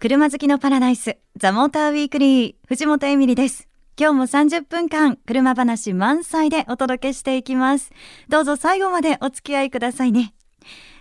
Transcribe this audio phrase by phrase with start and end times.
[0.00, 3.68] 車好きのパラダイス、ザ・モーター・ウィークリー、藤本エミリです。
[3.98, 7.90] 今日も30分間、車話満載でお届けしていきます。
[8.30, 10.32] どうぞ最後までお付き合いくださいね。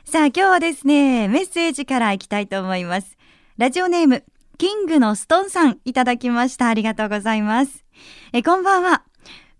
[0.04, 3.18] さあ、今日はですね、メッセージからいきたいと思います。
[3.58, 4.26] ラジオネーム、
[4.58, 6.68] キングのストンさん、いただきました。
[6.68, 7.86] ありがとうございます。
[8.34, 9.04] え、こんばんは。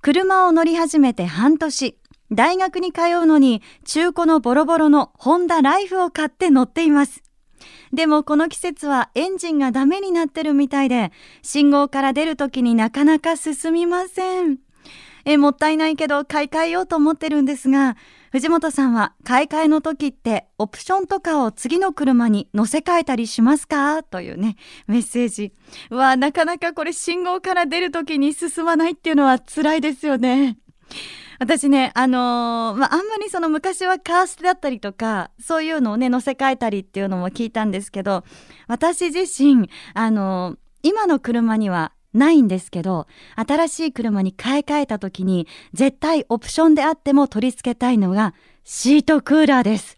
[0.02, 1.98] 車を乗り始めて半年。
[2.30, 7.24] 大学に通うのに中古のボロボロのホンダライフを買って乗っています。
[7.94, 11.12] でもこの季節はエンジンがダメになってるみたいで、
[11.42, 14.58] 信号から出るときになかなか進みません。
[15.26, 17.98] え、もったいないけど買い替えようと思ってるんですが、
[18.32, 24.04] 藤本さんは買い替えの時ってオプションとかを次の車に乗せ替えたりしますか？
[24.04, 24.56] というね、
[24.88, 25.52] メッセージ。
[25.90, 30.58] うわ、なかなかこれ信号から出る時に進まないっていうのは辛いですよね。
[31.40, 38.26] 私ね、あのー、まあ、あんまりその昔はカーステだったりとか、そういうのをね、載せ替えたりっていうのも聞いたんですけど、
[38.68, 48.34] 私自身、あのー、今の車にはないんですけど、新しい車に買い替えた時に、絶対オプションであっても取り付けたいのが、
[48.66, 49.98] シートクーラーです。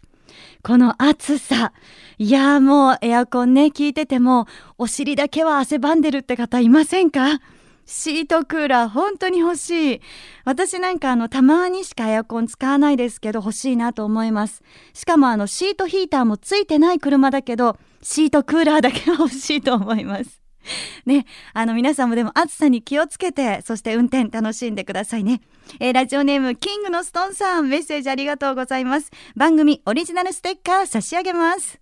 [0.62, 1.72] この暑さ。
[2.18, 4.46] いやもうエアコンね、聞いてても、
[4.78, 7.40] お尻だけは汗ばんでるって方いませんか？
[7.86, 10.00] シートクーラー本当に欲しい。
[10.44, 14.62] 私なんかあの、たまにしかエアコン使わないですけど欲しいなと思います。
[14.92, 20.42] しかもあの、シートヒーターもついてない車だけど、シートクーラーだけは欲しいと思います。
[21.06, 25.40] ね、あの皆さんもでも暑さに気をつけて、そして運転楽しんでくださいね。
[25.80, 29.10] えー、ラジオネームキングのストンさん、メッセージありがとうございます。
[29.36, 31.80] 番組オリジナルステッカー差し上げます。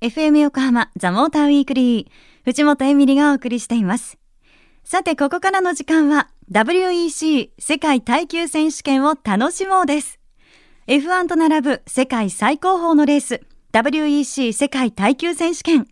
[0.00, 2.06] FM 横浜ザ・モーターウィークリー
[2.44, 4.18] 藤本エミリがお送りしています。
[4.88, 10.20] さて、ここからの時間は WEC 世界耐久選手権を楽しもうです。
[10.86, 13.40] F1 と並ぶ世界最高峰のレース
[13.72, 15.88] WEC 世界耐久選手権。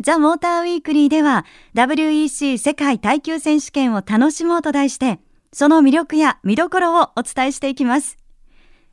[0.00, 5.20] ザ・モーターウィークリーでは WEC 世界耐久選手権を楽しもうと題して、
[5.52, 8.16] その魅力や見どころをお伝えしていきます。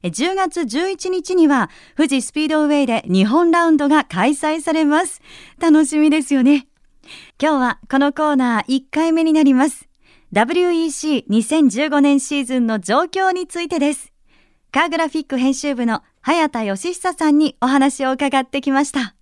[0.04, 5.24] 10月11日には富士スピードウェイで日本ラウンドが開催されます。
[5.60, 6.68] 楽しみですよね。
[7.42, 9.88] 今日はこのコーナー1回目になります。
[10.34, 14.14] WEC2015 年シーズンの状況についてです。
[14.72, 19.16] カーグラフィック編集部の早田義久さんにお話を伺ってきました。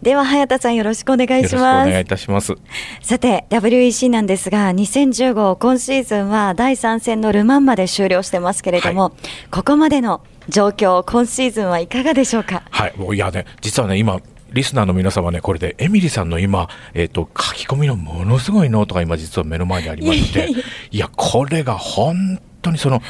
[0.00, 1.88] では早田さんよろしくお願いします。
[1.88, 2.54] お願いいたします。
[3.02, 9.12] さて WEC なんですが2015今シーズンは第3戦のルマンまで終了してますけれども、はい、
[9.50, 12.62] ここまでの状況今シーズンはいかがでしょうか？
[12.70, 14.20] はい、もういやね実はね今
[14.52, 20.48] リスナーの皆様ね、これでエミリさんの今、えっ、ー、と、書き込みのものすごいノートが今実は目の前にありまして、
[20.90, 23.02] いや、これが本当にその、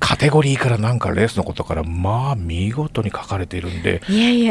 [0.00, 4.02] カテゴリーからなんかレースのことからまあ見事に書かれているんで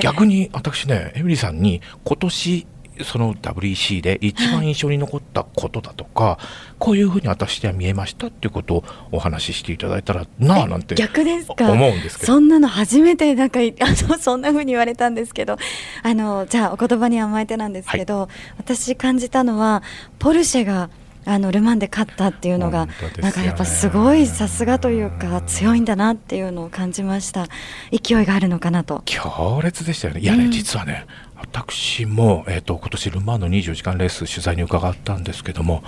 [0.02, 2.68] 逆に私ねエミリーさんに今年
[3.03, 6.40] その WEC で一番印象に残ったことだとか、
[6.80, 11.72] こういうふうに私では見えましたっていうことをお話ししていただいたらなあなんて逆ですか？
[11.72, 12.34] 思うんですけど。
[12.34, 15.57] そんなの初めてなんかあのそんなふうに言われたんですけど。
[16.03, 19.84] あのじゃあお言葉に甘えてなんですけど、はい、私感じたのは
[20.19, 20.90] ポルシェが
[21.25, 27.47] あのル・マンで勝ったっていうのが、ね、なんかやっぱすごいさすがというか強いんだなっていうのを感じました。
[27.91, 29.02] 勢いがあるのかなと。
[29.03, 30.22] 強烈でしたよね。
[30.22, 31.06] いやね、うん、実はね
[31.40, 35.84] 私も、えーと、今年ル・マンの24時間レース取材に伺ったんですけども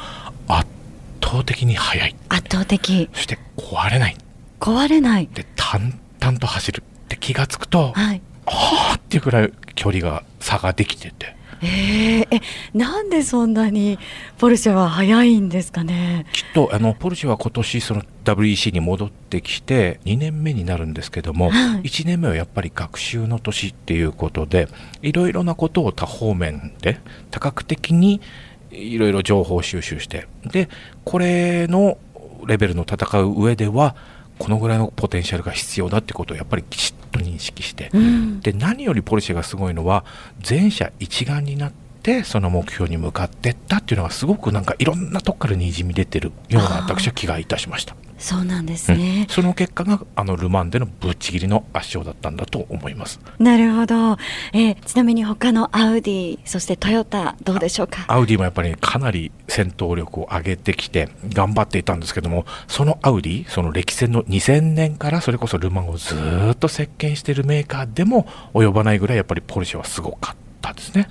[0.47, 0.67] 圧
[1.23, 2.15] 倒的に速い。
[2.29, 3.09] 圧倒的。
[3.13, 4.17] そして壊れない。
[4.59, 5.27] 壊れない。
[5.33, 6.83] で淡々と走る。
[6.83, 12.41] って気が付くと、はい、ああっていうぐらい距離が差ができててえー、え
[12.73, 13.99] なんでそんなに
[14.37, 16.25] ポルシェは早いんですかね？
[16.31, 24.67] きっとあのポルシェは今年その WEC に戻ってきて2年目になるんですけども、はい、1年目はやっぱり学習の年っていうことで
[25.01, 26.99] いろいろなことを多方面で
[27.31, 28.21] 多角的に
[28.71, 30.69] いろいろ情報収集してで
[31.03, 31.97] これの
[32.45, 33.95] レベルの戦う上では
[34.39, 40.05] このぐらいのポテンシャルが必要だってことをやっぱりきちっと認識して、うん、で何よりポルシェがすごいのは
[40.39, 41.88] 全社一丸になって
[42.23, 47.95] その目標に向かっていったっていうのがすごくなんかいろんなとこからにじみ出てるような私は気がいたしました。
[48.19, 53.19] そうなんですね、うん、その結果があのル・マンでのぶっちぎりの圧勝だったんだと思います。
[53.39, 54.17] なるほど、
[54.51, 58.03] えー、ちなみに他のアウディそしてトヨタどうでしょうか？
[58.09, 66.15] アウディもやっぱりかなり戦闘力を上げてきて頑張っていたんですけどもそのアウディその歴戦の2000年からそれこそル・マンをず
[66.51, 71.07] っと席巻しているメーカーでも及ばないぐらいやっぱりポルシェはすごかったですね。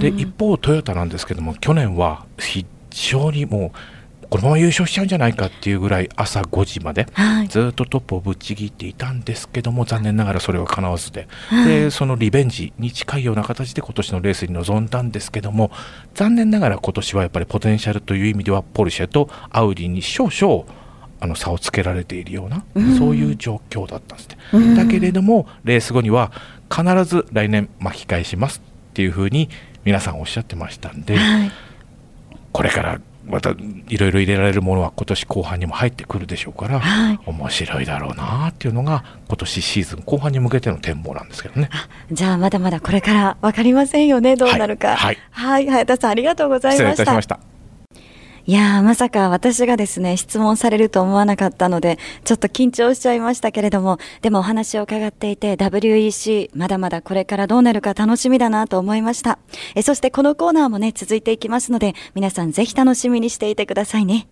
[0.00, 7.48] で一方トヨタなんですけども去年は非常にもうこのまま優勝しちゃうんじゃないかっていうぐらい朝5時まではい。
[7.48, 11.28] ずっとトップをぶっちぎっていたんですけども残念ながらそれは叶わずで。
[11.46, 11.66] はい。
[11.68, 15.70] でそのリベンジに近いような形で今年のレースに臨んだんですけども
[16.14, 20.64] 残念ながら今年はやっぱりポテンシャルという意味ではポルシェとアウディに少々
[21.20, 22.98] あの差をつけられているような、うん。
[22.98, 24.36] そういう状況だったんですね。
[24.52, 24.74] うん。
[24.74, 26.32] だけれどもレース後には
[26.70, 29.48] 必ず来年巻き返しますっていうふうに
[29.84, 31.52] 皆さんおっしゃってましたんではい。
[32.52, 33.50] これからまた
[33.88, 41.70] いろいろ入れられるものは今年後半にも入ってくるでしょうから、はい面白いだろうなっていうのが今年シーズン後半に向けての展望なんですけどね。
[42.12, 44.96] じゃあまだまだこれからわかりませんよねどうなるか。
[44.96, 47.53] はいはい、早田さんありがとうございました。
[48.46, 48.52] い。
[48.52, 59.38] やーまさか私がですね質問されると思わなかったのでちょっと緊張しちゃいましたけれどもでもお話を伺っていて WEC まだまだこれからどうなるか楽しみだなと思いました
[59.74, 64.28] えそしてこのコーナーもね続いていきますので皆さんぜひ楽しみにしていてくださいね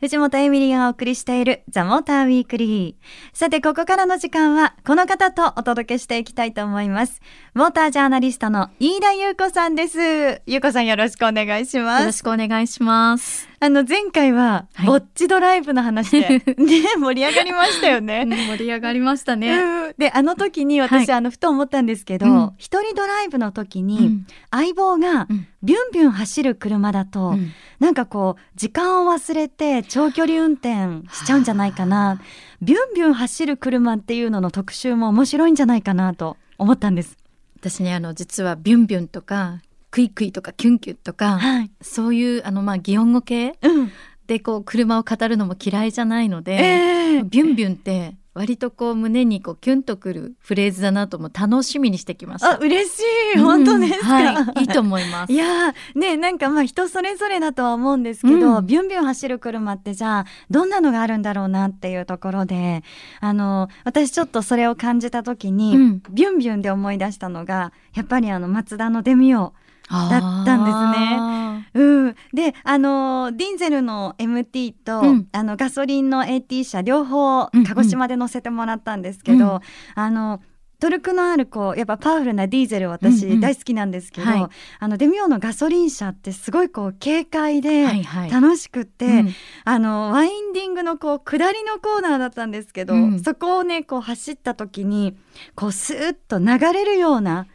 [0.00, 3.36] 藤本エミリーがお送りしているザ・モーターウィークリー。
[3.36, 7.20] さて、ここからの時間は、この方とお届けしていきたいと思います。
[7.52, 10.40] モータージャーナリストの飯田優子さんです。
[10.46, 12.12] 優子さんよろしくお願いしますよろ。
[12.12, 13.49] しくお願いします。
[13.62, 14.86] あの前回ははい。
[14.86, 18.24] ぼっちドライブの話で、 ね盛り上がりましたよね。
[18.48, 19.52] 盛り上がりましたね。
[19.54, 19.94] うん。
[19.98, 21.18] であの時に私、はい。
[21.18, 22.52] あのふと思ったんですけど、うん。
[22.56, 24.26] 一人ドライブの時うに、ん。
[24.50, 25.46] 相棒がうん。
[25.62, 27.52] ビュンビュン走る車だと、うん。
[27.80, 32.18] なんかこう時間を忘れて長距離運転しちゃうんじゃないかな。
[32.62, 37.18] ビュンビュン走る車っていうのの特集も面白いんじゃないかなと思ったんです。
[37.58, 39.58] 私ねあの実はビュンビュンとか
[39.90, 43.92] クイクイとかキュンキュンとかはい、そういうあのまあ擬音語系うん。
[44.26, 47.22] でこう車を語るのも嫌いじゃないので、ええ。
[47.24, 52.52] ビュンビュンって割とこう胸にこうキュンとくるフレーズだなとも楽しみにしてきました。
[52.52, 53.02] あ嬉し
[53.34, 53.38] い。
[53.40, 55.32] 本当ですか、うんはい、いいと思います。
[55.34, 58.66] いやーねなんかまあ人それぞれだとは思うんですけど、うん。
[58.66, 62.84] ビュンビュン走る車ってじゃあどんなのがあるんだろうなっていうところで
[63.20, 66.02] あの私ちょっとそれを感じた時に、うん。
[66.12, 69.54] ビュンビュンで思い出したのがやっぱりあのマツダのデミオ。
[69.90, 71.40] だったんですね。
[71.74, 75.28] うん、であのディンゼルの MT と、うん。
[75.32, 77.64] あのガソリンの AT 車両方うんうん。
[77.64, 79.60] 鹿児島で乗せてもらったんですけど、うん。
[79.94, 80.40] あの
[80.80, 84.46] トルクのあるこうやっぱパワフルなディーゼル私うんうん大好きなんですけど、はい。
[84.78, 88.30] あのデミオのガソリン車ってすごいこう軽快ではいはい。
[88.30, 89.34] 楽しくて、うん。
[89.64, 93.20] あのワインディングのこう下りのコーナーだったんですけど、うん。
[93.20, 95.16] そこをねこう走った時に
[95.54, 97.46] こうスーッと流れるような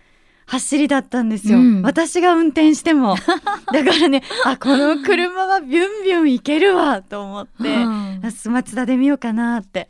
[0.45, 1.81] 走りだったんですよ、うん。
[1.81, 3.15] 私が運転しても。
[3.73, 8.21] だからねあこの車はビュンビュンいけるわと思って、うん。
[8.23, 9.89] あスマツダで見ようかなって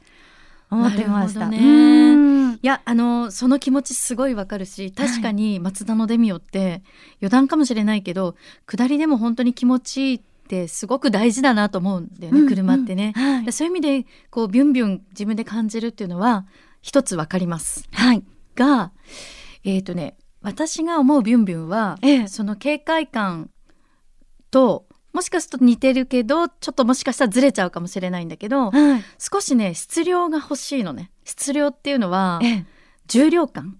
[0.72, 1.48] 思ってました。
[1.48, 1.58] ね。
[1.58, 2.54] うん。
[2.54, 6.82] いやあのその気持ちすごいわかるし確かに松田のデミオって
[7.22, 8.36] 余談かもしれないけど
[8.66, 13.14] 下りでも本当に気持ちいいってすごく大事だなと思うんだよね、うん車ってね。
[13.16, 16.46] はい、そういう意味でこうビュンビュン自分で感じるっていうのは
[16.82, 17.90] 一つわかります。
[17.92, 18.24] はい、
[18.56, 18.92] が
[19.64, 20.16] えっ、とね
[20.46, 22.28] 私が思うビュンビュンは、ええ。
[22.28, 23.50] その警戒感
[24.52, 31.12] ともしかすると似てるけどちょっともしかしたらずれちゃうかもしれないんだけどはい、少しね質量が欲しいのね。
[31.24, 32.66] 質量っていうのはええ。
[33.08, 33.78] 重量感。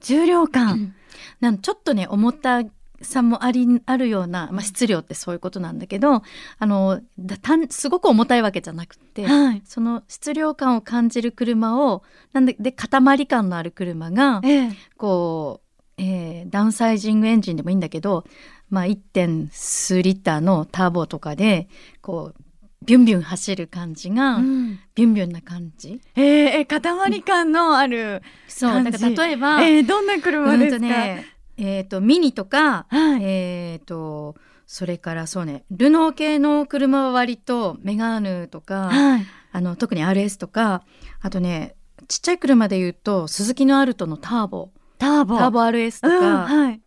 [0.00, 0.94] 重量感、
[1.40, 2.62] なんちょっとね重た
[3.00, 6.22] さもありあるような、まあ、質量ってそういうことなんだけど
[6.58, 12.02] あのだ単すごく重たいわけじゃなくて、はい、その質量感を感じる車を
[12.32, 14.72] なんでで塊感のある車がええ。
[14.96, 15.63] こう、
[15.96, 18.24] えーダウンサイジングエンジンでもいいんだけど、
[18.70, 19.48] まあ、1.
[19.50, 21.68] 数リッターのターボとかで
[22.00, 22.44] こう
[22.84, 24.78] ビュンビュン走る感じが、うん。
[24.94, 26.02] ビュンビュンな感じ。
[26.16, 26.24] えー、
[26.60, 28.92] え塊感のある、そう感じ。
[28.92, 34.34] だから例えば、えー、どんな車ですか、うんとねえー、とミニとか、はい、えー、と
[34.66, 40.82] それからそうねルノー系の車は割とメガーヌとか、はい、あの特に RS とか
[41.20, 41.76] あとね
[42.08, 45.38] ちっちゃい車で言うとスズキのアルトのターボターボ。
[45.38, 46.80] ターボ RS とうん、か、はい、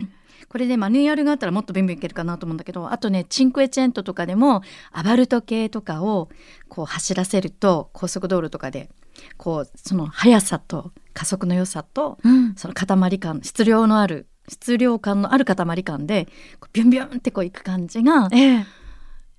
[0.49, 4.61] これでマニュアルがあったらもっとビンビンいけるかなと思うんだけどあとねチンクエチェントとかでも
[4.91, 6.29] アバルト系とかを
[6.69, 8.89] こう走らせると高速道路とかで
[9.37, 16.27] こうその速さと加速の良さとうん、その塊感質量のある質量感のある塊感で
[16.71, 18.65] ビュンビュンってこういく感じがええ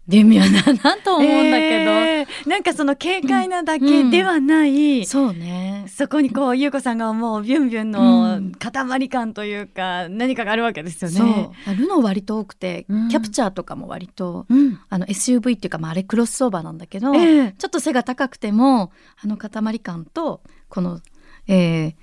[0.08, 5.84] 微妙だなと思うんだけえーなんかその軽快なだけではない、ど、そうね。
[5.88, 8.52] そこにこう優子さんが思うビュンビュンうのん。
[8.52, 11.26] 塊感というか、何かがあるわけですよそう。
[11.26, 11.50] ね。
[11.76, 13.08] ルノー割と多くて、うん。
[13.08, 17.54] キャプチャーとかも割とうん、あの SUV っていうか、まあ、あれクロスオーバーなんだけど、ええ。
[17.58, 21.00] ちょっと背が高くてもあの塊感とこの、
[21.48, 21.94] えー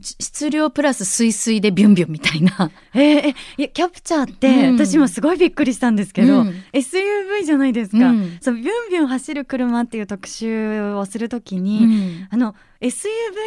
[0.00, 2.70] 質量プラス水水でビュンビュンみたいな。
[2.94, 4.76] えー、キャプチャーって、うん。
[4.76, 6.48] 私もすごいびっくりしたんですけど、うん。
[6.72, 8.38] SUV じゃないですか、うん。
[8.40, 12.28] そうビュンビュン走る車っていう特集をするときに、うん。
[12.30, 13.06] あの SUV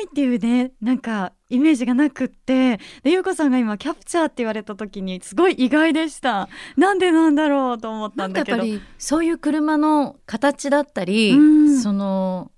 [0.10, 6.50] っていうねなんかイメージがなくってで優子さんが今キャプチャーって言われた時にすごい意外でした。
[6.78, 8.58] なんでなんだろうと思ったなんだけど。
[8.58, 11.82] やっぱりそういう車の形だったり、うん。
[11.82, 12.52] その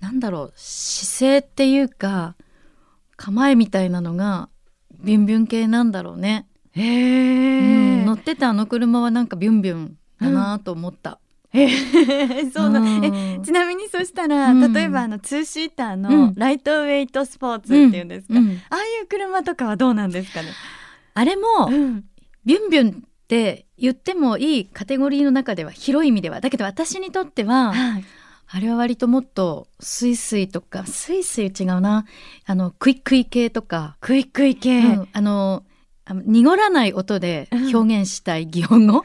[0.00, 2.36] なんだろう姿勢っていうか
[3.24, 4.50] 構えみたいなのが
[5.02, 11.18] ビュンビュン系なんだろうね、へうえん乗ってたあの車はなんかビュンビュンだなと思った、
[11.54, 12.52] えー。
[12.52, 13.02] そうだ、うん。
[13.02, 14.72] えちなみにそしたら、うん。
[14.74, 16.02] 例えばあのツーシーターうん。
[16.02, 18.60] のライトウェイトスポーツっていうんですか、うん。
[18.68, 20.48] ああいう車とかはどうなんですかね、
[21.14, 22.04] あれもうん。
[22.44, 22.94] ビュンビュンっ
[23.26, 26.42] て言ってもいいカテゴリーの中では広い意味では。
[26.42, 28.04] だけど私にとってははい
[28.46, 32.06] あれは割ともっとスイスイとかスイスイ違うな。
[32.46, 35.08] あのクイックイ系とか、クイックイ系、うん。
[35.12, 35.64] あの
[36.08, 39.04] 濁らない音で表現したい擬音語、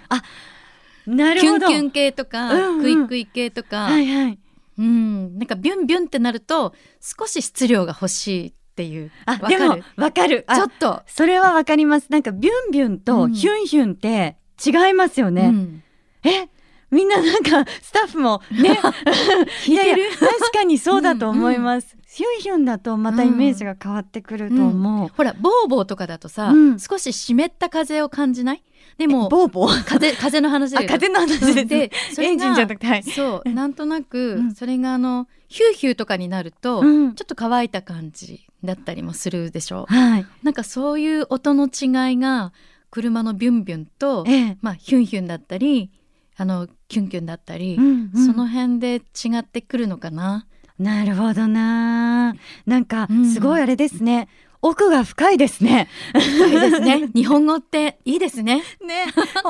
[1.06, 1.68] なるほど。
[1.68, 2.82] キュンキュン系とか、うんうん。
[2.82, 4.40] クイックイ系とか、はいはい。
[4.78, 9.12] うん、なんかビュンビュンってなると少し質量が欲しいっていう。
[9.26, 10.46] あでもわかる。
[10.48, 12.08] あちょっと、それはわかります。
[12.10, 13.00] なんかビュンビュンうん。
[13.00, 15.84] とヒュンヒュンって違いますよね、うん。
[16.24, 16.50] え
[16.92, 18.80] みんななんかスタッフもね。
[19.68, 26.80] いやいや確かにそうだと思います、ヒュンヒュンだとまたイメージが変わってくると思う、ほらボーボーとかだとさ、うん。
[26.80, 28.64] 少し湿った風を感じない？
[28.98, 29.84] でもボーボー？
[29.86, 33.04] 風風の話あで風の話です、でそれエンジンじゃがなくてはい。
[33.04, 34.56] そうなんとなく、うん。
[34.56, 37.16] それがあのヒューヒューとかになると、うん。
[37.16, 39.86] ちょっと乾いた感じだったりもするでしょ？
[39.88, 40.26] はい。
[40.44, 42.52] なんかそういう音の違いが
[42.92, 44.58] 車のビュンビュンと、ええ。
[44.62, 45.92] まあ、ヒュンヒュンだったり
[46.42, 48.26] あのキュンキュンだったり、うんうん。
[48.26, 50.48] その辺で違ってくるのかな？
[50.80, 52.34] なるほどな。
[52.66, 53.30] なんかうん。
[53.30, 54.30] すごいあれですね、
[54.62, 55.90] 奥が深いですね。
[56.14, 57.10] 深いですね。
[57.16, 58.64] 日本語っていいですね。
[58.82, 59.06] ね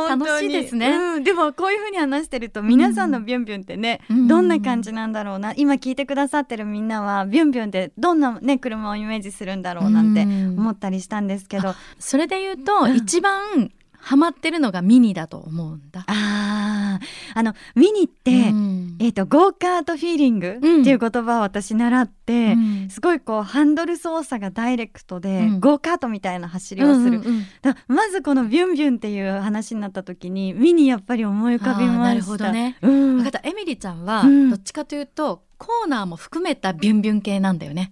[0.10, 0.90] 楽しいですね。
[0.90, 4.28] うん、でもこういうふうに話してると皆さんのビュンビュンってね、うん。
[4.28, 5.54] どんな感じなんだろうな。
[5.56, 10.60] 今聞いてくださってるみんなはビュンビュンってどんなね車をイメージするんだろうなんてうん。
[10.60, 12.96] 思ったりしたんですけど、それで言うと、うん。
[12.96, 16.04] 一番ハマってるのがミニだと思うんだ。
[16.08, 17.06] あー。
[17.36, 18.98] あのミニって、うん。
[19.00, 22.90] えっ、とゴーカートフィーリングってうんいう言葉を私習って、うん。
[22.90, 25.60] すごいこうハンドル操作がダイレクトで、うん。
[25.60, 27.22] ゴーカートみたいな走りをする、
[27.62, 32.78] だまずこのビュンビュンっていう話になった時にミニやっぱり思い浮かびましたなるほどね。
[32.82, 33.16] うん。
[33.18, 33.48] 分かった。
[33.48, 34.50] エミリちゃんはうん。
[34.50, 37.92] どっちかというと、コーナーも含めたビュンビュン系なんだよね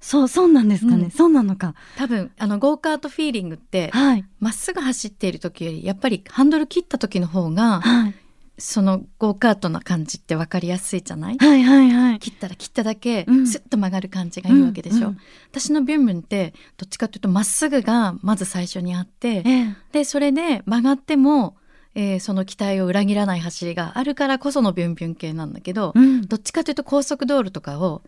[0.00, 1.10] そうそうなんですかね、うん。
[1.10, 1.74] そうなのか。
[1.96, 4.24] 多分あのゴーカートフィーリングってはい。
[4.38, 8.14] まっすぐ走っている時よりやっぱりハンドル切った時の方がはい。
[8.58, 11.38] そのゴーカートな感じって分かりやすいじゃない？
[11.38, 12.18] はいはいはい。
[12.18, 13.46] 切ったら切っただけうん。
[13.46, 15.18] スッと曲がる感じがいいわけでしょ、うんうん。
[15.50, 19.76] 私のビュンビュンってどっちかというとまっすぐがまず最初にあってええ。
[19.92, 21.56] でそれで曲がっても、
[21.94, 26.26] えーその期待を裏切らない走りがあるからこそのビュンビュン系なんだけど、うん。
[26.26, 28.02] どっちかというと高速道路とかを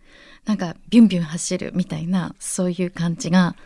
[0.45, 3.57] なんかビュンビュン走るみたいなそういう感じが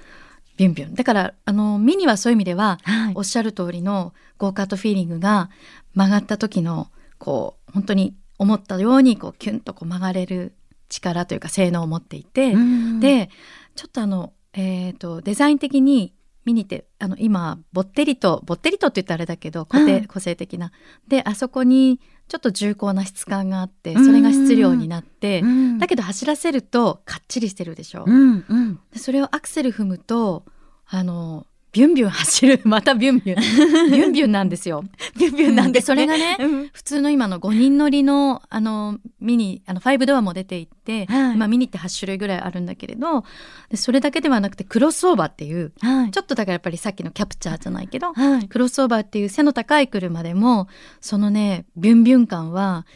[0.56, 0.94] ビュンビュン。
[0.94, 3.12] だからあのミニはそういう意味でははい。
[3.14, 5.50] おっしゃる通りのゴーカートフィーリングが
[5.94, 10.54] 曲がった時のこう本当に思ったようにこうキュンとこう曲がれる
[10.88, 13.00] 力というか性能を持っていて、うん。
[13.00, 13.28] で
[13.74, 16.14] ちょっとあの、えー、とデザイン的に
[16.46, 20.72] 見にてあの今ぼってりとぼってりとって言ったらあれだけど個個性的な。
[21.08, 25.78] であそこにちょっと重厚な質感があってそれが質量になって、うん。
[25.78, 28.80] だけど走らせるとかっちりしてるでしょ、うんうん。
[28.92, 30.44] でそれをアクセル踏むと
[30.86, 33.90] あのビュンビュン走る またビュンビュン。
[33.90, 34.82] ビュンビュンなんですよ。
[35.18, 35.96] ビュンビュンなんです、ね。
[35.96, 36.68] でそれがねうん。
[36.72, 41.34] 普通の今の5人乗りのあのミニあの5ドアも出ていって、はい。
[41.34, 43.24] 今ミニって8種類ぐらいあるんだけれど
[43.68, 46.10] でそれだけではなくてクロスオーバーっていうはい。
[46.12, 48.48] ちょっとだからやっぱりさっきのキャプチャーじゃないけどはい。
[48.48, 50.68] クロスオーバーっていう背の高い車でも
[51.02, 52.86] そのねビュンビュン感は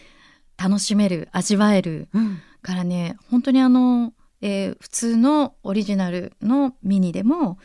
[0.56, 2.08] 楽しめる味わえる。
[2.14, 2.38] うん。
[2.62, 7.58] からね本当にあの、えー普通のオリジナルのミニでも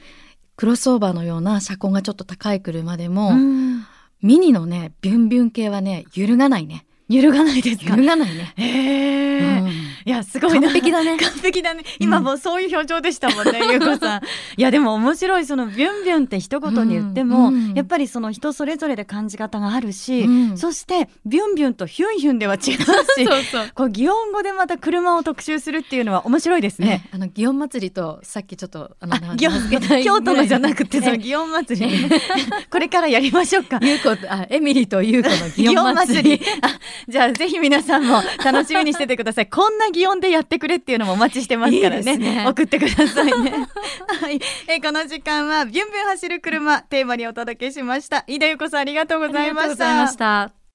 [0.55, 3.85] クロスオーバーのような車高がちょっと高い車でも、うん。
[4.21, 7.91] ミニのねビュンビュン系はね揺るがないね揺るがないですか？
[7.91, 9.67] 揺るがないね、へえ、うん。
[9.69, 9.73] い
[10.05, 10.67] やすごいな。
[10.67, 11.17] 完璧だね。
[11.17, 11.83] 完璧だね。
[11.99, 14.21] 今もうそういう表情でしたもんね、 ゆうこさん。
[14.57, 17.55] いやでも面白いそのビュンビュンって一言に言っても、うん。
[17.55, 20.57] うんやっぱりその人それぞれで感じ方があるし、うん。
[20.57, 23.69] そしてビュンビュンとヒュンヒュンでは違うし そうそう。
[23.73, 26.85] こう擬音語でまた車を特集するっていうのは面白いですね。
[26.87, 32.09] ね、あの祇園祭りとさっきちょっとあの 京都のじゃなくてそのえ祇園祭り、
[32.69, 33.79] これからやりましょうか。
[33.81, 36.41] ゆうこあエミリーとゆうこの祇園祭り。
[36.61, 36.67] あ
[37.07, 43.31] じゃあぜひ皆さんも楽しみにしててください こんな擬音でやってくれっていうのもお待ちしてますからねね送ってくださいね
[44.21, 50.65] はい、えこの時間はビュンビュン走る車テーマにお届けしました飯田由子さんありがとうございまありがとうございしたました。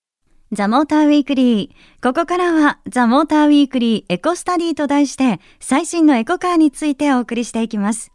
[0.52, 2.02] ザ・モーターウィークリー。
[2.02, 8.10] ここからは、ザ・モーターウィークリーエコスタディと題して、最新のエコカーについてお送りしていきます。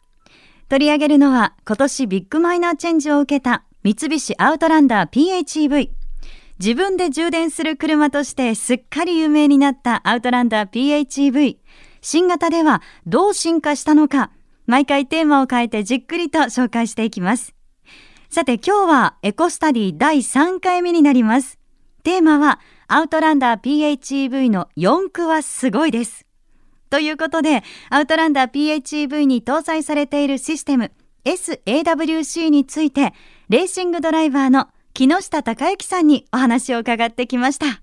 [0.67, 5.94] 取り上げるのは、今年ビッグマイナーチェンジを受けた、三菱アウトランダー PHEV。
[6.57, 11.57] 自分で充電する車としてすっかり有名になったアウトランダー PHEV。
[12.01, 14.31] 新型ではどう進化したのか、
[14.65, 17.53] 毎回テーマを変えてじっくりと紹介していきます。
[18.29, 21.59] さて今日はエコスタディ第3回目になります。
[22.03, 26.25] テーマはアウトランダー PHEV の4駆はすごいです。
[26.89, 30.91] ということで、アウトランダー PHEV に搭載されているシステム
[31.25, 33.13] SAWC について、
[33.49, 37.81] レーシングドライバーの木下隆之さんにお話を伺ってきました。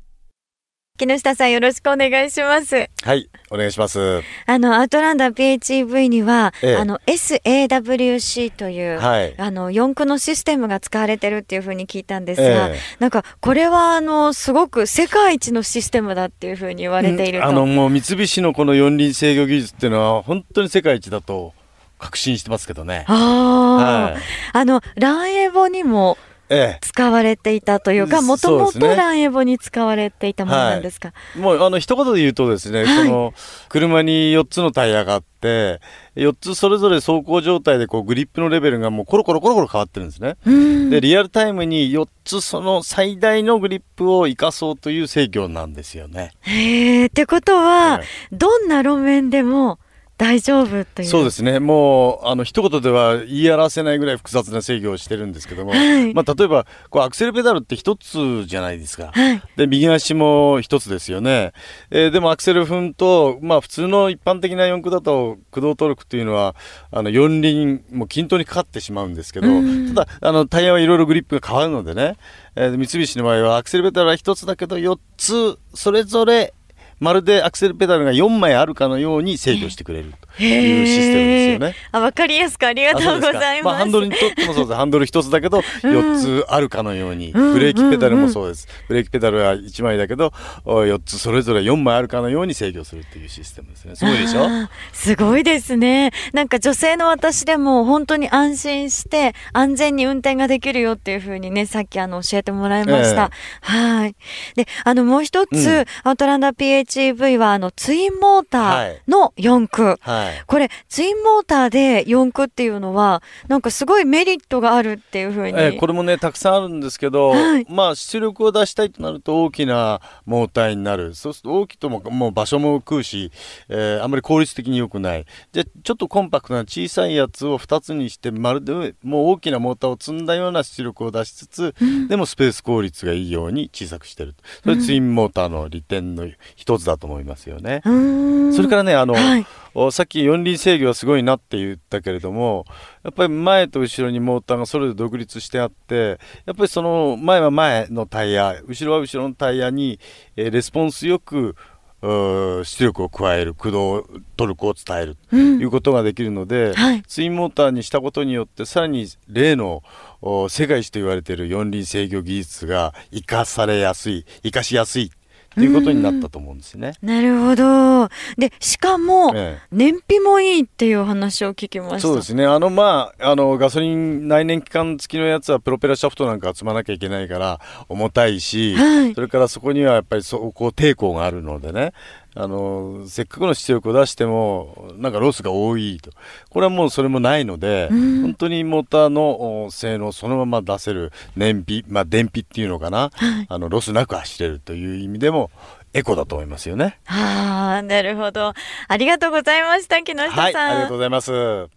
[0.97, 2.89] 木下さんよろしくお願いします。
[3.03, 4.23] はい、お願いします。
[4.47, 9.35] あの、アウトランダー PHEV には、ええあの、SAWC という、はい。
[9.39, 17.47] あの、四駆のシステムが使われてるっていうふうに聞いたんですえが、えなんか、これは、あの、すごく世界一のシステムだっていうふうに言われていると。
[17.47, 21.53] あのもう三菱のこの四輪制御技術っていうのは本当に世界一だと
[21.99, 23.05] 確信してますけどね。
[23.07, 24.23] ああ、はい。
[24.55, 26.32] あの、ランエボにもえ
[26.81, 31.13] 使われていたというか、うんもともとランエボに使われていたものなんですか？
[31.37, 33.09] え、もうあの一言で言うとですね、はい。
[33.09, 33.35] この
[33.69, 35.81] 車に4つのタイヤがあって、
[36.17, 40.37] 4つそれぞれ走行状態でこうグリップのレベルがもうコロコロコロコロ変わってるんですね。
[40.47, 40.91] うん。
[40.91, 46.33] でリアルタイムに4つその最大のグリップを生かそうという制御なんですよね。
[46.43, 49.79] へえ、ってことは、はいどんな路面でも
[50.23, 51.09] 大丈夫という。
[51.09, 56.15] そうですね、もうあの一言では言い表せないぐらい複雑な制御をしてるんですけども、はい。
[56.15, 59.43] まあ、例えばこうアクセルペダルって一つじゃないですか、はい。
[59.57, 61.53] で右足も一つですよね、
[61.91, 66.55] えーでもアクセル踏むと、まあ、普通の一般的な四駆だと駆動トルクっていうのは
[66.93, 69.93] あの四輪もう均等にかかってしまうんですけど、うん。
[69.93, 72.17] ただあのタイヤはいろいろグリップが変わるのでね、
[72.55, 76.55] えー三菱の場合はアクセルペダルは一つだけど4つそれぞれ
[77.03, 81.75] まるでアクセルペダルが4枚あるかのように制御してくれるというシステムですよね。
[81.91, 83.65] あ、わかりやすくありがとうございます。
[83.65, 84.77] まあ、ハンドルにとってもそうです。
[84.77, 90.33] ハンドル一つだけど4つあるかのように、うんブレーキペダルもそうです、ブレーキペダルは1枚だけど
[90.65, 93.97] 4つそれぞれ4枚あるかのように制御するっていうシステムですね。
[93.97, 94.47] すごいでしょ？
[94.93, 96.13] すごいですね。
[96.33, 103.31] なんか女性の私でも本当に安心して安全に運転ができるよっていうふうにね、さっきあの教えてもらいました。
[103.61, 104.15] はい。
[104.55, 105.85] で、あのもう一つ、うん。
[106.05, 106.55] アウトランダー
[107.01, 109.99] PHEV はあのツインモーターの4駆。
[110.01, 110.43] はい。
[110.47, 115.59] これ、ツインモーターで4駆っていうのは、なんかすごいメリットがあるっていうふうに。
[115.59, 117.67] えーこれもねたくさんあるんですけど、はい。
[117.69, 121.15] まあ出力を出したいとなると大きなモーターになる。
[121.15, 123.33] そうすると大きいとももう場所も食うし、
[123.69, 125.27] えーあんまり効率的に良くない。
[125.53, 131.75] じゃあちょっとコンパクトな小さいやつを2つにしてまるでもう大きなモーターを積んだような出力を出しつつ、
[132.09, 137.83] でもスペース効率がいいように小さくしてるそれツインモーターの利点の一つだと思いますよね。
[137.85, 139.47] それからねあの、はい。
[139.75, 142.67] おさっき四輪制御はすごいなって言ったけれども
[143.05, 149.99] やっぱり前と後ろにモーターがそれぞれ独立してあってやっぱりその前は前のタイヤ後ろは後ろのタイヤに、
[150.37, 151.57] えーレスポンスよく
[152.03, 159.83] 出力を加える駆動トルクを伝えるということができるので、はいツインモーターにしたことによってさらに例の
[160.21, 165.13] お世界一と言われている四輪制御技術が生かされやすい生かしやすい
[165.55, 166.95] ということになったと思うんですね。
[167.03, 168.09] なるほど。
[168.37, 172.01] で、しかも、ええ燃費もいいっていう話を聞きました。
[172.01, 181.93] そうですね、あのまあ、あのガソリン内燃機関付きのやつはプロペラシャフトなんか積まなきゃいけないから重たいし、はいそれからそこにはやっぱり走行抵抗があるのでね、
[182.35, 186.11] あのせっかくの出力を出しても、なんかロスが多いと、
[186.49, 193.11] これはもうそれもないので、うん本当にモーターのお性能をそのまま出せる燃費、まあ、電費っていうのかな、
[193.49, 195.51] あのロスなく走れるという意味でも、
[195.93, 196.99] エコだと思いますよね。
[197.07, 198.55] ああ、なるほど。
[198.89, 200.39] ありがとうございました、木下さん。
[200.39, 201.69] はい、ありがとうございます。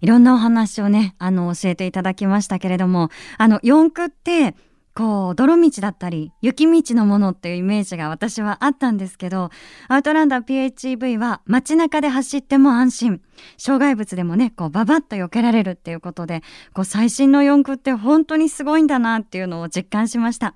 [0.00, 4.54] いろんなお話をね、あの、教えていただきましたけれども、あの、四駆って、
[4.94, 9.50] こう、泥道だったり、雪道のものっていうイメージが私はあったんですけど、
[9.88, 13.20] アウトランダー PHEV は街中で走っても安心。
[13.58, 20.54] 障害物でもね、こう、ババッと避けられるっていうことで、こう、最新の四駆って本当にすごいんだなっていうのを実感しました。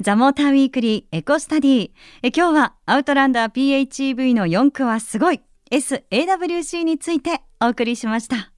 [0.00, 1.90] ザ・モーター・ウィークリーエコスタディ
[2.22, 8.53] え今日はアウトランダー PHEV の4駆はすごい S-AWC についてお送りしました。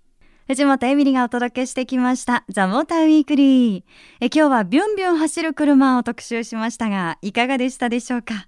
[0.49, 3.83] 藤本エミリがお届けしてきましたザ・モーターウィークリー
[4.21, 8.47] え今日はビュンビュン走る車を特集しましたがいかがでしたでしょうか？